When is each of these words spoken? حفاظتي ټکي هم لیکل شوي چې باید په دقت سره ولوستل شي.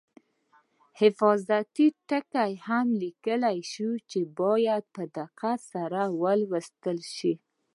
حفاظتي 0.99 1.87
ټکي 2.09 2.51
هم 2.67 2.87
لیکل 3.03 3.43
شوي 3.71 3.99
چې 4.11 4.19
باید 4.39 4.83
په 4.95 5.03
دقت 5.17 5.59
سره 5.73 6.01
ولوستل 6.21 6.99
شي. 7.15 7.33